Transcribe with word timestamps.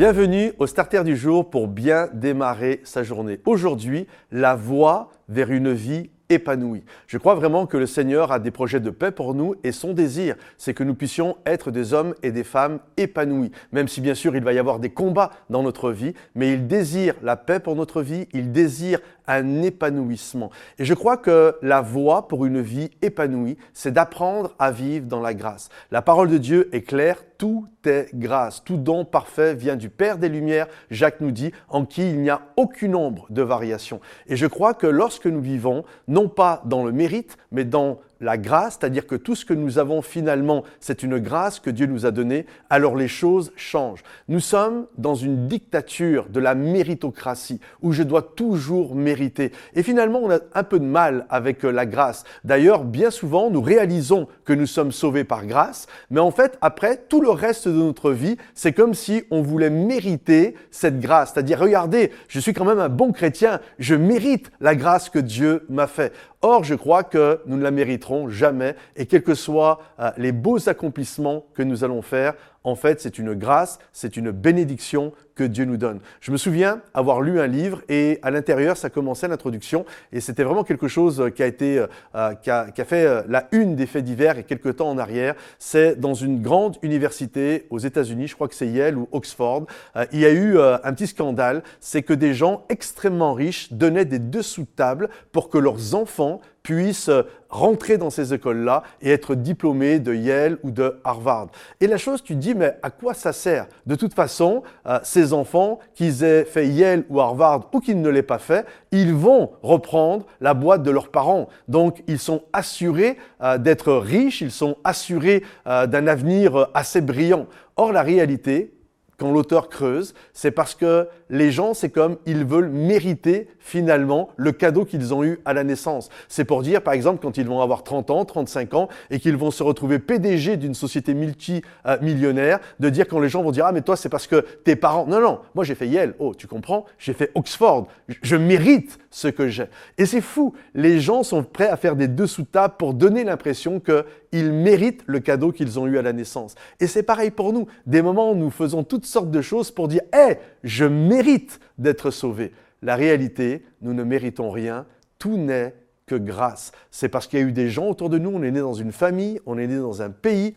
Bienvenue 0.00 0.54
au 0.58 0.66
Starter 0.66 1.04
du 1.04 1.14
jour 1.14 1.50
pour 1.50 1.68
bien 1.68 2.08
démarrer 2.14 2.80
sa 2.84 3.02
journée. 3.02 3.38
Aujourd'hui, 3.44 4.06
la 4.32 4.54
voie 4.54 5.10
vers 5.28 5.50
une 5.50 5.74
vie 5.74 6.08
épanouie. 6.30 6.84
Je 7.06 7.18
crois 7.18 7.34
vraiment 7.34 7.66
que 7.66 7.76
le 7.76 7.84
Seigneur 7.84 8.32
a 8.32 8.38
des 8.38 8.50
projets 8.50 8.80
de 8.80 8.88
paix 8.88 9.10
pour 9.10 9.34
nous 9.34 9.56
et 9.62 9.72
son 9.72 9.92
désir, 9.92 10.36
c'est 10.56 10.72
que 10.72 10.84
nous 10.84 10.94
puissions 10.94 11.36
être 11.44 11.70
des 11.70 11.92
hommes 11.92 12.14
et 12.22 12.32
des 12.32 12.44
femmes 12.44 12.78
épanouis. 12.96 13.50
Même 13.72 13.88
si 13.88 14.00
bien 14.00 14.14
sûr 14.14 14.34
il 14.34 14.42
va 14.42 14.54
y 14.54 14.58
avoir 14.58 14.78
des 14.78 14.88
combats 14.88 15.32
dans 15.50 15.62
notre 15.62 15.90
vie, 15.90 16.14
mais 16.34 16.54
il 16.54 16.66
désire 16.66 17.14
la 17.22 17.36
paix 17.36 17.60
pour 17.60 17.76
notre 17.76 18.00
vie, 18.00 18.26
il 18.32 18.52
désire 18.52 19.00
épanouissement. 19.38 20.50
Et 20.78 20.84
je 20.84 20.94
crois 20.94 21.16
que 21.16 21.56
la 21.62 21.80
voie 21.80 22.28
pour 22.28 22.44
une 22.46 22.60
vie 22.60 22.90
épanouie, 23.02 23.56
c'est 23.72 23.92
d'apprendre 23.92 24.54
à 24.58 24.70
vivre 24.70 25.06
dans 25.06 25.20
la 25.20 25.34
grâce. 25.34 25.68
La 25.90 26.02
parole 26.02 26.30
de 26.30 26.38
Dieu 26.38 26.68
est 26.72 26.82
claire, 26.82 27.22
tout 27.38 27.66
est 27.84 28.08
grâce, 28.14 28.62
tout 28.64 28.76
don 28.76 29.04
parfait 29.04 29.54
vient 29.54 29.76
du 29.76 29.88
Père 29.88 30.18
des 30.18 30.28
Lumières, 30.28 30.66
Jacques 30.90 31.20
nous 31.20 31.30
dit, 31.30 31.52
en 31.68 31.84
qui 31.84 32.10
il 32.10 32.20
n'y 32.20 32.30
a 32.30 32.42
aucune 32.56 32.94
ombre 32.94 33.26
de 33.30 33.42
variation. 33.42 34.00
Et 34.26 34.36
je 34.36 34.46
crois 34.46 34.74
que 34.74 34.86
lorsque 34.86 35.26
nous 35.26 35.40
vivons, 35.40 35.84
non 36.08 36.28
pas 36.28 36.62
dans 36.64 36.84
le 36.84 36.92
mérite, 36.92 37.38
mais 37.50 37.64
dans 37.64 37.98
la 38.20 38.36
grâce, 38.36 38.78
c'est-à-dire 38.78 39.06
que 39.06 39.14
tout 39.14 39.34
ce 39.34 39.44
que 39.44 39.54
nous 39.54 39.78
avons 39.78 40.02
finalement, 40.02 40.64
c'est 40.78 41.02
une 41.02 41.18
grâce 41.18 41.60
que 41.60 41.70
Dieu 41.70 41.86
nous 41.86 42.06
a 42.06 42.10
donnée, 42.10 42.46
alors 42.68 42.96
les 42.96 43.08
choses 43.08 43.52
changent. 43.56 44.02
Nous 44.28 44.40
sommes 44.40 44.86
dans 44.98 45.14
une 45.14 45.46
dictature 45.46 46.28
de 46.28 46.40
la 46.40 46.54
méritocratie, 46.54 47.60
où 47.82 47.92
je 47.92 48.02
dois 48.02 48.22
toujours 48.22 48.94
mériter. 48.94 49.52
Et 49.74 49.82
finalement, 49.82 50.20
on 50.22 50.30
a 50.30 50.38
un 50.54 50.62
peu 50.62 50.78
de 50.78 50.84
mal 50.84 51.26
avec 51.30 51.64
euh, 51.64 51.70
la 51.70 51.86
grâce. 51.86 52.24
D'ailleurs, 52.44 52.84
bien 52.84 53.10
souvent, 53.10 53.50
nous 53.50 53.62
réalisons 53.62 54.28
que 54.44 54.52
nous 54.52 54.66
sommes 54.66 54.92
sauvés 54.92 55.24
par 55.24 55.46
grâce, 55.46 55.86
mais 56.10 56.20
en 56.20 56.30
fait, 56.30 56.58
après, 56.60 56.96
tout 57.08 57.20
le 57.20 57.30
reste 57.30 57.68
de 57.68 57.72
notre 57.72 58.10
vie, 58.10 58.36
c'est 58.54 58.72
comme 58.72 58.94
si 58.94 59.24
on 59.30 59.42
voulait 59.42 59.70
mériter 59.70 60.54
cette 60.70 61.00
grâce. 61.00 61.32
C'est-à-dire, 61.32 61.58
regardez, 61.58 62.12
je 62.28 62.40
suis 62.40 62.52
quand 62.52 62.64
même 62.64 62.80
un 62.80 62.88
bon 62.88 63.12
chrétien, 63.12 63.60
je 63.78 63.94
mérite 63.94 64.50
la 64.60 64.74
grâce 64.74 65.08
que 65.08 65.18
Dieu 65.18 65.64
m'a 65.68 65.86
fait. 65.86 66.12
Or, 66.42 66.64
je 66.64 66.74
crois 66.74 67.02
que 67.02 67.40
nous 67.46 67.56
ne 67.58 67.62
la 67.62 67.70
mériterons 67.70 68.09
jamais 68.28 68.76
et 68.96 69.06
quels 69.06 69.22
que 69.22 69.34
soient 69.34 69.80
euh, 69.98 70.10
les 70.16 70.32
beaux 70.32 70.68
accomplissements 70.68 71.46
que 71.54 71.62
nous 71.62 71.84
allons 71.84 72.02
faire, 72.02 72.34
en 72.64 72.74
fait, 72.74 73.00
c'est 73.00 73.18
une 73.18 73.34
grâce, 73.34 73.78
c'est 73.92 74.16
une 74.16 74.30
bénédiction 74.30 75.12
Dieu 75.44 75.64
nous 75.64 75.76
donne. 75.76 76.00
Je 76.20 76.32
me 76.32 76.36
souviens 76.36 76.80
avoir 76.94 77.20
lu 77.20 77.40
un 77.40 77.46
livre 77.46 77.82
et 77.88 78.18
à 78.22 78.30
l'intérieur, 78.30 78.76
ça 78.76 78.90
commençait 78.90 79.28
l'introduction 79.28 79.84
et 80.12 80.20
c'était 80.20 80.42
vraiment 80.42 80.64
quelque 80.64 80.88
chose 80.88 81.30
qui 81.34 81.42
a 81.42 81.46
été, 81.46 81.84
euh, 82.14 82.34
qui, 82.34 82.50
a, 82.50 82.72
fait 82.84 83.06
euh, 83.06 83.22
la 83.28 83.48
une 83.52 83.76
des 83.76 83.86
faits 83.86 84.04
divers 84.04 84.38
et 84.38 84.44
quelques 84.44 84.76
temps 84.76 84.90
en 84.90 84.98
arrière. 84.98 85.34
C'est 85.58 85.98
dans 85.98 86.14
une 86.14 86.42
grande 86.42 86.76
université 86.82 87.66
aux 87.70 87.78
États-Unis, 87.78 88.28
je 88.28 88.34
crois 88.34 88.48
que 88.48 88.54
c'est 88.54 88.68
Yale 88.68 88.96
ou 88.96 89.08
Oxford, 89.12 89.66
euh, 89.96 90.06
il 90.12 90.20
y 90.20 90.26
a 90.26 90.30
eu 90.30 90.58
un 90.58 90.92
petit 90.92 91.06
scandale, 91.06 91.62
c'est 91.80 92.02
que 92.02 92.12
des 92.12 92.34
gens 92.34 92.64
extrêmement 92.68 93.34
riches 93.34 93.72
donnaient 93.72 94.04
des 94.04 94.18
dessous 94.18 94.62
de 94.62 94.66
table 94.76 95.08
pour 95.32 95.48
que 95.48 95.58
leurs 95.58 95.94
enfants 95.94 96.40
puissent 96.62 97.10
rentrer 97.48 97.98
dans 97.98 98.10
ces 98.10 98.32
écoles-là 98.32 98.82
et 99.02 99.10
être 99.10 99.34
diplômés 99.34 99.98
de 99.98 100.14
Yale 100.14 100.58
ou 100.62 100.70
de 100.70 101.00
Harvard. 101.04 101.48
Et 101.80 101.86
la 101.86 101.98
chose, 101.98 102.22
tu 102.22 102.34
te 102.34 102.38
dis, 102.38 102.54
mais 102.54 102.76
à 102.82 102.90
quoi 102.90 103.14
ça 103.14 103.32
sert? 103.32 103.66
De 103.86 103.96
toute 103.96 104.14
façon, 104.14 104.62
euh, 104.86 105.00
enfants, 105.32 105.78
qu'ils 105.94 106.24
aient 106.24 106.44
fait 106.44 106.68
Yale 106.68 107.04
ou 107.08 107.20
Harvard 107.20 107.68
ou 107.72 107.80
qu'ils 107.80 108.00
ne 108.00 108.08
l'aient 108.08 108.22
pas 108.22 108.38
fait, 108.38 108.66
ils 108.92 109.14
vont 109.14 109.50
reprendre 109.62 110.26
la 110.40 110.54
boîte 110.54 110.82
de 110.82 110.90
leurs 110.90 111.08
parents. 111.08 111.48
Donc, 111.68 112.02
ils 112.06 112.18
sont 112.18 112.42
assurés 112.52 113.16
euh, 113.42 113.58
d'être 113.58 113.92
riches, 113.92 114.40
ils 114.40 114.50
sont 114.50 114.76
assurés 114.84 115.42
euh, 115.66 115.86
d'un 115.86 116.06
avenir 116.06 116.68
assez 116.74 117.00
brillant. 117.00 117.46
Or, 117.76 117.92
la 117.92 118.02
réalité, 118.02 118.72
quand 119.20 119.30
l'auteur 119.30 119.68
creuse, 119.68 120.14
c'est 120.32 120.50
parce 120.50 120.74
que 120.74 121.06
les 121.28 121.52
gens, 121.52 121.74
c'est 121.74 121.90
comme 121.90 122.16
ils 122.24 122.44
veulent 122.44 122.70
mériter 122.70 123.48
finalement 123.60 124.30
le 124.36 124.52
cadeau 124.52 124.84
qu'ils 124.84 125.14
ont 125.14 125.22
eu 125.22 125.38
à 125.44 125.52
la 125.52 125.64
naissance. 125.64 126.08
C'est 126.28 126.44
pour 126.44 126.62
dire, 126.62 126.82
par 126.82 126.94
exemple, 126.94 127.20
quand 127.22 127.36
ils 127.36 127.46
vont 127.46 127.60
avoir 127.60 127.84
30 127.84 128.10
ans, 128.10 128.24
35 128.24 128.74
ans, 128.74 128.88
et 129.10 129.20
qu'ils 129.20 129.36
vont 129.36 129.50
se 129.50 129.62
retrouver 129.62 129.98
PDG 129.98 130.56
d'une 130.56 130.74
société 130.74 131.14
multimillionnaire, 131.14 132.58
de 132.80 132.88
dire 132.88 133.06
quand 133.06 133.20
les 133.20 133.28
gens 133.28 133.42
vont 133.42 133.52
dire, 133.52 133.66
ah 133.66 133.72
mais 133.72 133.82
toi 133.82 133.96
c'est 133.96 134.08
parce 134.08 134.26
que 134.26 134.44
tes 134.64 134.76
parents... 134.76 135.06
Non, 135.06 135.20
non, 135.20 135.40
moi 135.54 135.64
j'ai 135.64 135.74
fait 135.74 135.86
Yale, 135.86 136.14
oh 136.18 136.34
tu 136.34 136.46
comprends, 136.46 136.86
j'ai 136.98 137.12
fait 137.12 137.30
Oxford, 137.34 137.86
je 138.08 138.36
mérite 138.36 138.98
ce 139.10 139.28
que 139.28 139.48
j'ai. 139.48 139.66
Et 139.98 140.06
c'est 140.06 140.20
fou, 140.20 140.54
les 140.74 141.00
gens 141.00 141.22
sont 141.22 141.42
prêts 141.42 141.68
à 141.68 141.76
faire 141.76 141.96
des 141.96 142.08
dessous 142.08 142.42
de 142.42 142.46
table 142.48 142.74
pour 142.78 142.94
donner 142.94 143.24
l'impression 143.24 143.80
qu'ils 143.80 144.52
méritent 144.52 145.02
le 145.06 145.20
cadeau 145.20 145.52
qu'ils 145.52 145.78
ont 145.78 145.86
eu 145.86 145.98
à 145.98 146.02
la 146.02 146.12
naissance. 146.12 146.54
Et 146.80 146.86
c'est 146.86 147.02
pareil 147.02 147.30
pour 147.30 147.52
nous, 147.52 147.66
des 147.86 148.02
moments 148.02 148.32
où 148.32 148.34
nous 148.34 148.50
faisons 148.50 148.84
toutes 148.84 149.06
sortes 149.06 149.30
de 149.30 149.42
choses 149.42 149.70
pour 149.70 149.88
dire, 149.88 150.02
hé, 150.14 150.38
je 150.62 150.84
mérite 150.84 151.60
d'être 151.78 152.10
sauvé. 152.10 152.52
La 152.82 152.96
réalité, 152.96 153.64
nous 153.82 153.94
ne 153.94 154.04
méritons 154.04 154.50
rien, 154.50 154.86
tout 155.18 155.36
n'est 155.36 155.74
que 156.06 156.14
grâce. 156.14 156.72
C'est 156.90 157.08
parce 157.08 157.26
qu'il 157.26 157.38
y 157.38 157.42
a 157.42 157.46
eu 157.46 157.52
des 157.52 157.68
gens 157.68 157.88
autour 157.88 158.10
de 158.10 158.18
nous, 158.18 158.30
on 158.30 158.42
est 158.42 158.50
né 158.50 158.60
dans 158.60 158.74
une 158.74 158.92
famille, 158.92 159.40
on 159.46 159.58
est 159.58 159.66
né 159.66 159.78
dans 159.78 160.02
un 160.02 160.10
pays, 160.10 160.56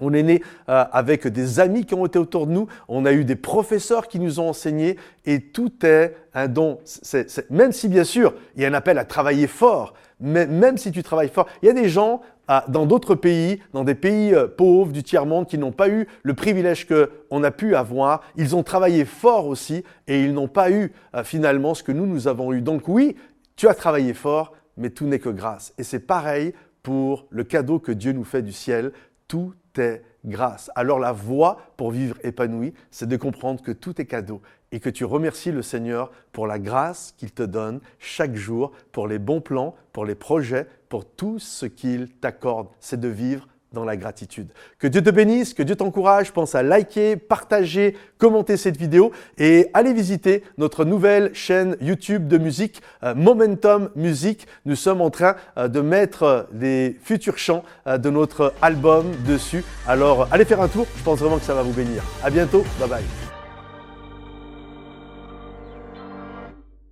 on 0.00 0.12
est 0.12 0.22
né 0.22 0.42
euh, 0.68 0.84
avec 0.92 1.26
des 1.26 1.60
amis 1.60 1.84
qui 1.84 1.94
ont 1.94 2.06
été 2.06 2.18
autour 2.18 2.46
de 2.46 2.52
nous, 2.52 2.68
on 2.88 3.04
a 3.04 3.12
eu 3.12 3.24
des 3.24 3.36
professeurs 3.36 4.08
qui 4.08 4.20
nous 4.20 4.40
ont 4.40 4.50
enseigné 4.50 4.96
et 5.24 5.40
tout 5.40 5.72
est 5.84 6.14
un 6.34 6.48
don. 6.48 6.78
même 7.50 7.72
si 7.72 7.88
bien 7.88 8.04
sûr 8.04 8.34
il 8.54 8.62
y 8.62 8.64
a 8.64 8.68
un 8.68 8.74
appel 8.74 8.98
à 8.98 9.04
travailler 9.04 9.46
fort, 9.46 9.94
mais 10.20 10.46
même 10.46 10.76
si 10.76 10.92
tu 10.92 11.02
travailles 11.02 11.30
fort, 11.30 11.48
il 11.62 11.66
y 11.66 11.70
a 11.70 11.72
des 11.74 11.88
gens 11.88 12.20
dans 12.68 12.86
d'autres 12.86 13.14
pays, 13.14 13.60
dans 13.72 13.84
des 13.84 13.94
pays 13.94 14.34
euh, 14.34 14.46
pauvres 14.46 14.92
du 14.92 15.02
tiers-monde 15.02 15.46
qui 15.46 15.58
n'ont 15.58 15.72
pas 15.72 15.88
eu 15.88 16.06
le 16.22 16.34
privilège 16.34 16.86
qu'on 16.86 17.44
a 17.44 17.50
pu 17.50 17.74
avoir. 17.74 18.22
Ils 18.36 18.56
ont 18.56 18.62
travaillé 18.62 19.04
fort 19.04 19.46
aussi 19.46 19.84
et 20.06 20.24
ils 20.24 20.32
n'ont 20.32 20.48
pas 20.48 20.70
eu 20.70 20.92
euh, 21.14 21.24
finalement 21.24 21.74
ce 21.74 21.82
que 21.82 21.92
nous, 21.92 22.06
nous 22.06 22.26
avons 22.26 22.52
eu. 22.52 22.62
Donc 22.62 22.88
oui, 22.88 23.16
tu 23.56 23.68
as 23.68 23.74
travaillé 23.74 24.14
fort, 24.14 24.54
mais 24.76 24.90
tout 24.90 25.06
n'est 25.06 25.18
que 25.18 25.28
grâce. 25.28 25.74
Et 25.78 25.82
c'est 25.82 26.00
pareil 26.00 26.54
pour 26.82 27.26
le 27.30 27.44
cadeau 27.44 27.78
que 27.78 27.92
Dieu 27.92 28.12
nous 28.12 28.24
fait 28.24 28.42
du 28.42 28.52
ciel. 28.52 28.92
Tout 29.26 29.52
est 29.76 30.02
grâce. 30.24 30.70
Alors 30.74 30.98
la 30.98 31.12
voie 31.12 31.58
pour 31.76 31.90
vivre 31.90 32.16
épanoui, 32.22 32.74
c'est 32.90 33.08
de 33.08 33.16
comprendre 33.16 33.62
que 33.62 33.72
tout 33.72 34.00
est 34.00 34.06
cadeau 34.06 34.42
et 34.72 34.80
que 34.80 34.90
tu 34.90 35.04
remercies 35.04 35.52
le 35.52 35.62
Seigneur 35.62 36.10
pour 36.32 36.46
la 36.46 36.58
grâce 36.58 37.12
qu'il 37.16 37.32
te 37.32 37.42
donne 37.42 37.80
chaque 37.98 38.34
jour, 38.34 38.72
pour 38.92 39.08
les 39.08 39.18
bons 39.18 39.40
plans, 39.40 39.74
pour 39.92 40.04
les 40.04 40.14
projets, 40.14 40.66
pour 40.88 41.04
tout 41.04 41.38
ce 41.38 41.66
qu'il 41.66 42.08
t'accorde. 42.08 42.68
C'est 42.80 43.00
de 43.00 43.08
vivre 43.08 43.48
dans 43.72 43.84
la 43.84 43.96
gratitude. 43.96 44.48
Que 44.78 44.86
Dieu 44.86 45.02
te 45.02 45.10
bénisse, 45.10 45.54
que 45.54 45.62
Dieu 45.62 45.76
t'encourage. 45.76 46.32
Pense 46.32 46.54
à 46.54 46.62
liker, 46.62 47.16
partager, 47.16 47.96
commenter 48.16 48.56
cette 48.56 48.76
vidéo 48.76 49.12
et 49.36 49.68
allez 49.74 49.92
visiter 49.92 50.42
notre 50.56 50.84
nouvelle 50.84 51.34
chaîne 51.34 51.76
YouTube 51.80 52.28
de 52.28 52.38
musique, 52.38 52.82
euh, 53.02 53.14
Momentum 53.14 53.90
Music. 53.96 54.46
Nous 54.64 54.76
sommes 54.76 55.00
en 55.00 55.10
train 55.10 55.36
euh, 55.56 55.68
de 55.68 55.80
mettre 55.80 56.48
les 56.52 56.96
futurs 57.02 57.38
chants 57.38 57.64
euh, 57.86 57.98
de 57.98 58.10
notre 58.10 58.54
album 58.62 59.06
dessus. 59.26 59.64
Alors 59.86 60.28
allez 60.30 60.44
faire 60.44 60.60
un 60.60 60.68
tour, 60.68 60.86
je 60.96 61.02
pense 61.02 61.18
vraiment 61.18 61.38
que 61.38 61.44
ça 61.44 61.54
va 61.54 61.62
vous 61.62 61.72
bénir. 61.72 62.02
À 62.22 62.30
bientôt, 62.30 62.64
bye 62.80 62.88
bye. 62.88 63.27